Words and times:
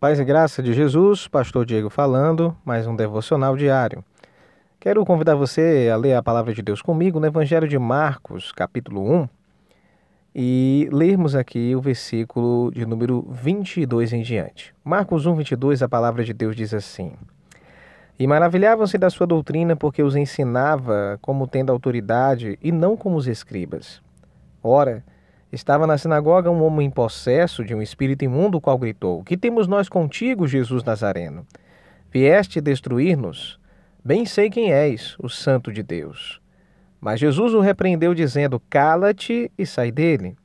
Paz 0.00 0.20
e 0.20 0.24
graça 0.24 0.62
de 0.62 0.72
Jesus, 0.72 1.26
Pastor 1.26 1.66
Diego 1.66 1.90
falando, 1.90 2.56
mais 2.64 2.86
um 2.86 2.94
devocional 2.94 3.56
diário. 3.56 4.04
Quero 4.78 5.04
convidar 5.04 5.34
você 5.34 5.90
a 5.92 5.96
ler 5.96 6.14
a 6.14 6.22
palavra 6.22 6.54
de 6.54 6.62
Deus 6.62 6.80
comigo 6.80 7.18
no 7.18 7.26
Evangelho 7.26 7.66
de 7.66 7.76
Marcos, 7.80 8.52
capítulo 8.52 9.02
1, 9.12 9.28
e 10.32 10.88
lermos 10.92 11.34
aqui 11.34 11.74
o 11.74 11.80
versículo 11.80 12.70
de 12.70 12.86
número 12.86 13.26
22 13.28 14.12
em 14.12 14.22
diante. 14.22 14.72
Marcos 14.84 15.26
1, 15.26 15.34
22, 15.34 15.82
a 15.82 15.88
palavra 15.88 16.22
de 16.22 16.32
Deus 16.32 16.54
diz 16.54 16.72
assim: 16.72 17.14
E 18.16 18.24
maravilhavam-se 18.24 18.96
da 18.98 19.10
sua 19.10 19.26
doutrina, 19.26 19.74
porque 19.74 20.00
os 20.00 20.14
ensinava 20.14 21.18
como 21.20 21.48
tendo 21.48 21.72
autoridade 21.72 22.56
e 22.62 22.70
não 22.70 22.96
como 22.96 23.16
os 23.16 23.26
escribas. 23.26 24.00
Ora, 24.62 25.02
Estava 25.50 25.86
na 25.86 25.96
sinagoga 25.96 26.50
um 26.50 26.62
homem 26.62 26.90
possesso 26.90 27.64
de 27.64 27.74
um 27.74 27.80
espírito 27.80 28.22
imundo, 28.22 28.58
o 28.58 28.60
qual 28.60 28.76
gritou: 28.76 29.24
Que 29.24 29.36
temos 29.36 29.66
nós 29.66 29.88
contigo, 29.88 30.46
Jesus 30.46 30.84
Nazareno? 30.84 31.46
Vieste 32.12 32.60
destruir-nos? 32.60 33.58
Bem 34.04 34.26
sei 34.26 34.50
quem 34.50 34.70
és, 34.72 35.16
o 35.18 35.28
Santo 35.28 35.72
de 35.72 35.82
Deus. 35.82 36.40
Mas 37.00 37.18
Jesus 37.18 37.54
o 37.54 37.60
repreendeu, 37.60 38.12
dizendo: 38.12 38.60
Cala-te 38.68 39.50
e 39.56 39.64
sai 39.64 39.90
dele. 39.90 40.36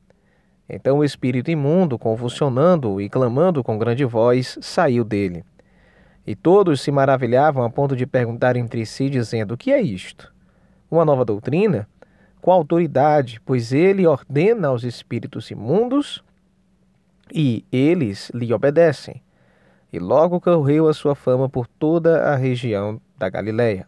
Então 0.66 0.98
o 0.98 1.04
espírito 1.04 1.50
imundo, 1.50 1.98
convulsionando-o 1.98 2.98
e 2.98 3.10
clamando 3.10 3.62
com 3.62 3.76
grande 3.76 4.06
voz, 4.06 4.58
saiu 4.62 5.04
dele. 5.04 5.44
E 6.26 6.34
todos 6.34 6.80
se 6.80 6.90
maravilhavam 6.90 7.62
a 7.62 7.68
ponto 7.68 7.94
de 7.94 8.06
perguntar 8.06 8.56
entre 8.56 8.86
si, 8.86 9.10
dizendo: 9.10 9.52
O 9.52 9.56
que 9.58 9.70
é 9.70 9.82
isto? 9.82 10.32
Uma 10.90 11.04
nova 11.04 11.26
doutrina? 11.26 11.86
Com 12.44 12.52
autoridade, 12.52 13.40
pois 13.40 13.72
ele 13.72 14.06
ordena 14.06 14.68
aos 14.68 14.84
espíritos 14.84 15.50
imundos 15.50 16.22
e 17.32 17.64
eles 17.72 18.30
lhe 18.34 18.52
obedecem. 18.52 19.22
E 19.90 19.98
logo 19.98 20.38
correu 20.38 20.86
a 20.86 20.92
sua 20.92 21.14
fama 21.14 21.48
por 21.48 21.66
toda 21.66 22.22
a 22.24 22.36
região 22.36 23.00
da 23.16 23.30
Galiléia. 23.30 23.86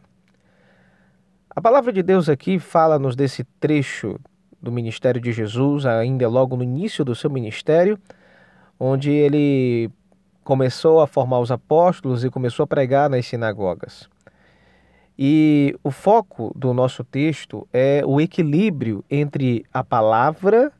A 1.50 1.60
palavra 1.60 1.92
de 1.92 2.02
Deus 2.02 2.30
aqui 2.30 2.58
fala-nos 2.58 3.14
desse 3.14 3.44
trecho 3.60 4.18
do 4.58 4.72
ministério 4.72 5.20
de 5.20 5.32
Jesus, 5.32 5.84
ainda 5.84 6.26
logo 6.26 6.56
no 6.56 6.62
início 6.62 7.04
do 7.04 7.14
seu 7.14 7.28
ministério, 7.28 7.98
onde 8.80 9.10
ele 9.10 9.90
começou 10.42 11.02
a 11.02 11.06
formar 11.06 11.40
os 11.40 11.50
apóstolos 11.50 12.24
e 12.24 12.30
começou 12.30 12.64
a 12.64 12.66
pregar 12.66 13.10
nas 13.10 13.26
sinagogas. 13.26 14.08
E 15.18 15.74
o 15.82 15.90
foco 15.90 16.52
do 16.54 16.74
nosso 16.74 17.02
texto 17.02 17.66
é 17.72 18.02
o 18.04 18.20
equilíbrio 18.20 19.04
entre 19.10 19.64
a 19.72 19.82
palavra 19.82 20.70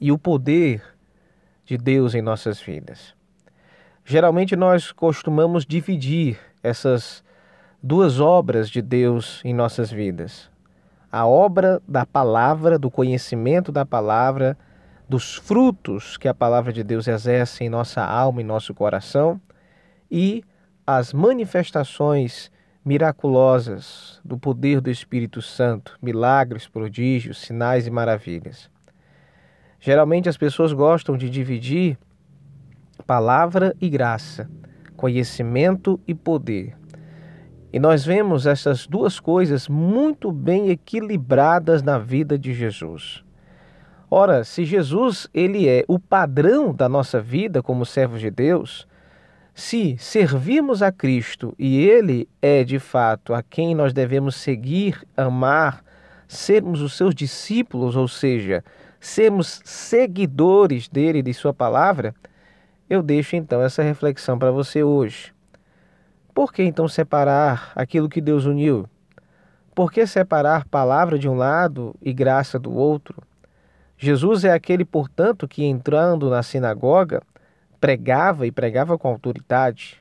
e 0.00 0.12
o 0.12 0.18
poder 0.18 0.82
de 1.64 1.76
Deus 1.76 2.14
em 2.14 2.22
nossas 2.22 2.60
vidas. 2.60 3.14
Geralmente 4.04 4.54
nós 4.54 4.92
costumamos 4.92 5.64
dividir 5.64 6.38
essas 6.62 7.24
duas 7.82 8.20
obras 8.20 8.70
de 8.70 8.80
Deus 8.80 9.40
em 9.44 9.52
nossas 9.52 9.90
vidas. 9.90 10.50
A 11.10 11.26
obra 11.26 11.82
da 11.86 12.06
palavra, 12.06 12.78
do 12.78 12.90
conhecimento 12.90 13.72
da 13.72 13.84
palavra, 13.84 14.56
dos 15.08 15.34
frutos 15.34 16.16
que 16.16 16.28
a 16.28 16.34
palavra 16.34 16.72
de 16.72 16.82
Deus 16.82 17.06
exerce 17.06 17.64
em 17.64 17.68
nossa 17.68 18.04
alma 18.04 18.40
e 18.40 18.44
nosso 18.44 18.72
coração, 18.72 19.40
e 20.10 20.44
as 20.86 21.12
manifestações 21.12 22.50
miraculosas 22.84 24.20
do 24.24 24.36
poder 24.36 24.80
do 24.80 24.90
Espírito 24.90 25.40
Santo, 25.40 25.96
milagres, 26.02 26.66
prodígios, 26.66 27.40
sinais 27.40 27.86
e 27.86 27.90
maravilhas. 27.90 28.70
Geralmente 29.78 30.28
as 30.28 30.36
pessoas 30.36 30.72
gostam 30.72 31.16
de 31.16 31.28
dividir 31.30 31.98
palavra 33.06 33.74
e 33.80 33.88
graça, 33.88 34.48
conhecimento 34.96 35.98
e 36.06 36.14
poder. 36.14 36.76
E 37.72 37.78
nós 37.78 38.04
vemos 38.04 38.46
essas 38.46 38.86
duas 38.86 39.18
coisas 39.18 39.68
muito 39.68 40.30
bem 40.30 40.68
equilibradas 40.68 41.82
na 41.82 41.98
vida 41.98 42.38
de 42.38 42.52
Jesus. 42.52 43.24
Ora, 44.10 44.44
se 44.44 44.64
Jesus 44.64 45.26
ele 45.32 45.66
é 45.66 45.84
o 45.88 45.98
padrão 45.98 46.74
da 46.74 46.86
nossa 46.88 47.18
vida 47.20 47.62
como 47.62 47.86
servos 47.86 48.20
de 48.20 48.30
Deus, 48.30 48.86
se 49.54 49.96
servirmos 49.98 50.82
a 50.82 50.90
Cristo 50.90 51.54
e 51.58 51.78
Ele 51.78 52.28
é 52.40 52.64
de 52.64 52.78
fato 52.78 53.34
a 53.34 53.42
quem 53.42 53.74
nós 53.74 53.92
devemos 53.92 54.36
seguir, 54.36 55.06
amar, 55.16 55.84
sermos 56.26 56.80
os 56.80 56.96
seus 56.96 57.14
discípulos, 57.14 57.94
ou 57.94 58.08
seja, 58.08 58.64
sermos 58.98 59.60
seguidores 59.64 60.88
dele 60.88 61.18
e 61.18 61.22
de 61.22 61.34
Sua 61.34 61.52
palavra, 61.52 62.14
eu 62.88 63.02
deixo 63.02 63.36
então 63.36 63.60
essa 63.62 63.82
reflexão 63.82 64.38
para 64.38 64.50
você 64.50 64.82
hoje. 64.82 65.32
Por 66.34 66.52
que 66.52 66.62
então 66.62 66.88
separar 66.88 67.72
aquilo 67.74 68.08
que 68.08 68.20
Deus 68.20 68.46
uniu? 68.46 68.88
Por 69.74 69.92
que 69.92 70.06
separar 70.06 70.66
palavra 70.66 71.18
de 71.18 71.28
um 71.28 71.34
lado 71.34 71.94
e 72.00 72.12
graça 72.12 72.58
do 72.58 72.72
outro? 72.72 73.22
Jesus 73.98 74.44
é 74.44 74.52
aquele, 74.52 74.84
portanto, 74.84 75.46
que 75.46 75.64
entrando 75.64 76.28
na 76.28 76.42
sinagoga, 76.42 77.22
pregava 77.82 78.46
e 78.46 78.52
pregava 78.52 78.96
com 78.96 79.08
autoridade, 79.08 80.00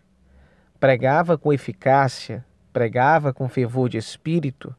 pregava 0.80 1.36
com 1.36 1.52
eficácia, 1.52 2.46
pregava 2.72 3.34
com 3.34 3.50
fervor 3.50 3.90
de 3.90 3.98
espírito. 3.98 4.76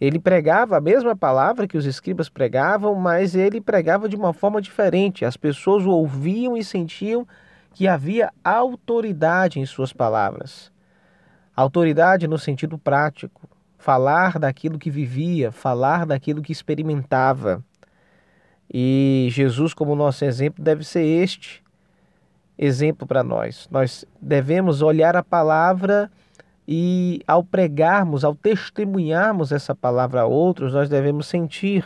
Ele 0.00 0.20
pregava 0.20 0.76
a 0.76 0.80
mesma 0.80 1.16
palavra 1.16 1.66
que 1.66 1.76
os 1.76 1.84
escribas 1.84 2.28
pregavam, 2.28 2.94
mas 2.94 3.34
ele 3.34 3.60
pregava 3.60 4.08
de 4.08 4.14
uma 4.14 4.32
forma 4.32 4.62
diferente. 4.62 5.24
As 5.24 5.36
pessoas 5.36 5.84
o 5.84 5.90
ouviam 5.90 6.56
e 6.56 6.62
sentiam 6.62 7.26
que 7.74 7.88
havia 7.88 8.32
autoridade 8.44 9.58
em 9.58 9.66
suas 9.66 9.92
palavras. 9.92 10.70
Autoridade 11.56 12.28
no 12.28 12.38
sentido 12.38 12.78
prático, 12.78 13.48
falar 13.78 14.38
daquilo 14.38 14.78
que 14.78 14.92
vivia, 14.92 15.50
falar 15.50 16.06
daquilo 16.06 16.40
que 16.40 16.52
experimentava. 16.52 17.64
E 18.72 19.26
Jesus, 19.32 19.74
como 19.74 19.96
nosso 19.96 20.24
exemplo, 20.24 20.62
deve 20.62 20.84
ser 20.84 21.02
este 21.02 21.65
exemplo 22.58 23.06
para 23.06 23.22
nós. 23.22 23.68
Nós 23.70 24.04
devemos 24.20 24.82
olhar 24.82 25.16
a 25.16 25.22
palavra 25.22 26.10
e, 26.66 27.22
ao 27.26 27.44
pregarmos, 27.44 28.24
ao 28.24 28.34
testemunharmos 28.34 29.52
essa 29.52 29.74
palavra 29.74 30.22
a 30.22 30.26
outros, 30.26 30.72
nós 30.72 30.88
devemos 30.88 31.26
sentir. 31.26 31.84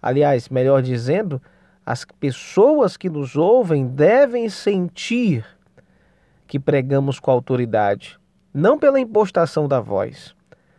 Aliás, 0.00 0.48
melhor 0.48 0.82
dizendo, 0.82 1.40
as 1.84 2.04
pessoas 2.04 2.96
que 2.96 3.08
nos 3.08 3.36
ouvem 3.36 3.86
devem 3.86 4.48
sentir 4.48 5.44
que 6.46 6.60
pregamos 6.60 7.18
com 7.18 7.30
autoridade, 7.30 8.18
não 8.54 8.78
pela 8.78 9.00
impostação 9.00 9.66
da 9.66 9.80
voz, 9.80 10.34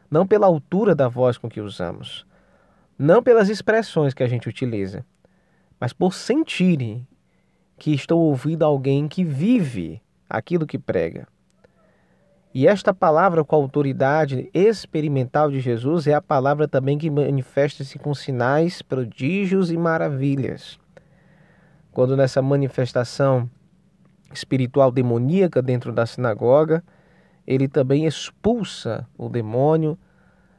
não 0.10 0.26
pela 0.26 0.48
altura 0.48 0.96
da 0.96 1.10
voz 1.10 1.38
com 1.38 1.50
que 1.50 1.60
usamos, 1.60 2.26
não 2.98 3.22
pelas 3.22 3.50
expressões 3.50 4.14
que 4.14 4.24
a 4.24 4.28
gente 4.28 4.48
utiliza, 4.48 5.06
mas 5.80 5.92
por 5.92 6.14
sentirem 6.14 7.06
que 7.78 7.94
estou 7.94 8.20
ouvindo 8.20 8.64
alguém 8.64 9.08
que 9.08 9.24
vive 9.24 10.02
aquilo 10.30 10.66
que 10.66 10.78
prega. 10.78 11.28
E 12.54 12.68
esta 12.68 12.94
palavra 12.94 13.44
com 13.44 13.56
a 13.56 13.60
autoridade 13.60 14.50
experimental 14.54 15.52
de 15.52 15.60
Jesus 15.60 16.08
é 16.08 16.14
a 16.14 16.22
palavra 16.22 16.68
também 16.68 16.98
que 16.98 17.10
manifesta-se 17.10 18.00
com 18.00 18.16
sinais, 18.16 18.82
prodígios 18.82 19.72
e 19.72 19.78
maravilhas. 19.78 20.80
Quando 21.92 22.18
nessa 22.18 22.42
manifestação 22.42 23.50
espiritual 24.34 24.92
demoníaca 24.92 25.62
dentro 25.62 25.92
da 25.92 26.06
sinagoga, 26.06 26.84
ele 27.46 27.68
também 27.68 28.06
expulsa 28.06 29.08
o 29.18 29.30
demônio 29.30 29.98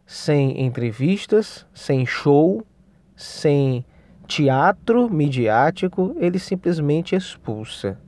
sem 0.07 0.65
entrevistas, 0.65 1.67
sem 1.75 2.07
show, 2.07 2.65
sem 3.15 3.85
teatro 4.29 5.09
midiático, 5.09 6.15
ele 6.19 6.39
simplesmente 6.39 7.17
expulsa. 7.17 7.99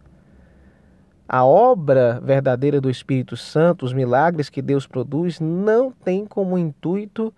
A 1.27 1.45
obra 1.45 2.21
verdadeira 2.23 2.81
do 2.81 2.91
Espírito 2.91 3.37
Santo, 3.37 3.87
os 3.87 3.95
milagres 3.95 4.51
que 4.51 4.61
Deus 4.61 4.87
produz, 4.87 5.41
não 5.41 5.91
tem 5.91 6.27
como 6.27 6.59
intuito 6.59 7.33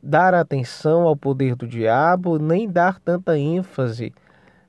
dar 0.00 0.32
atenção 0.32 1.02
ao 1.02 1.16
poder 1.16 1.56
do 1.56 1.66
diabo, 1.66 2.38
nem 2.38 2.70
dar 2.70 3.00
tanta 3.00 3.36
ênfase 3.36 4.14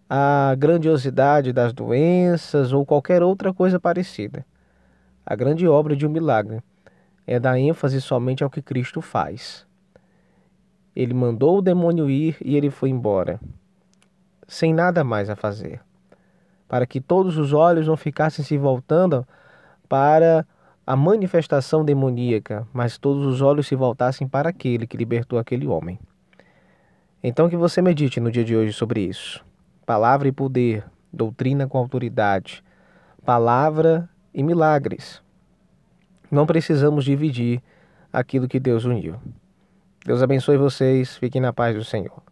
à 0.09 0.55
grandiosidade 0.57 1.53
das 1.53 1.71
doenças 1.71 2.73
ou 2.73 2.83
qualquer 2.83 3.21
outra 3.21 3.53
coisa 3.53 3.79
parecida. 3.79 4.43
A 5.23 5.35
grande 5.35 5.67
obra 5.67 5.95
de 5.95 6.07
um 6.07 6.09
milagre 6.09 6.63
é 7.27 7.39
dar 7.39 7.59
ênfase 7.59 8.01
somente 8.01 8.43
ao 8.43 8.49
que 8.49 8.61
Cristo 8.61 9.01
faz. 9.01 9.68
Ele 10.99 11.13
mandou 11.13 11.59
o 11.59 11.61
demônio 11.61 12.09
ir 12.09 12.35
e 12.43 12.57
ele 12.57 12.69
foi 12.69 12.89
embora, 12.89 13.39
sem 14.45 14.73
nada 14.73 15.01
mais 15.01 15.29
a 15.29 15.35
fazer, 15.35 15.79
para 16.67 16.85
que 16.85 16.99
todos 16.99 17.37
os 17.37 17.53
olhos 17.53 17.87
não 17.87 17.95
ficassem 17.95 18.43
se 18.43 18.57
voltando 18.57 19.25
para 19.87 20.45
a 20.85 20.97
manifestação 20.97 21.85
demoníaca, 21.85 22.67
mas 22.73 22.97
todos 22.97 23.25
os 23.25 23.41
olhos 23.41 23.65
se 23.65 23.77
voltassem 23.77 24.27
para 24.27 24.49
aquele 24.49 24.85
que 24.85 24.97
libertou 24.97 25.39
aquele 25.39 25.65
homem. 25.65 25.97
Então 27.23 27.47
que 27.47 27.55
você 27.55 27.81
medite 27.81 28.19
no 28.19 28.29
dia 28.29 28.43
de 28.43 28.53
hoje 28.53 28.73
sobre 28.73 28.99
isso. 28.99 29.41
Palavra 29.85 30.27
e 30.27 30.33
poder, 30.33 30.83
doutrina 31.13 31.65
com 31.65 31.77
autoridade, 31.77 32.61
palavra 33.23 34.09
e 34.33 34.43
milagres. 34.43 35.21
Não 36.29 36.45
precisamos 36.45 37.05
dividir 37.05 37.63
aquilo 38.11 38.49
que 38.49 38.59
Deus 38.59 38.83
uniu. 38.83 39.15
Deus 40.05 40.21
abençoe 40.21 40.57
vocês. 40.57 41.17
Fiquem 41.17 41.41
na 41.41 41.53
paz 41.53 41.75
do 41.75 41.83
Senhor. 41.83 42.28